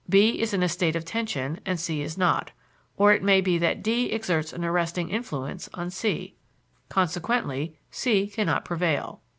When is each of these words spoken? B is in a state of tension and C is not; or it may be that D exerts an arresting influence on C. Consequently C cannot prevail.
B 0.09 0.39
is 0.41 0.51
in 0.51 0.63
a 0.63 0.67
state 0.67 0.95
of 0.95 1.05
tension 1.05 1.59
and 1.63 1.79
C 1.79 2.01
is 2.01 2.17
not; 2.17 2.49
or 2.97 3.13
it 3.13 3.21
may 3.21 3.39
be 3.39 3.59
that 3.59 3.83
D 3.83 4.05
exerts 4.11 4.51
an 4.51 4.65
arresting 4.65 5.09
influence 5.11 5.69
on 5.75 5.91
C. 5.91 6.33
Consequently 6.89 7.77
C 7.91 8.25
cannot 8.25 8.65
prevail. 8.65 9.21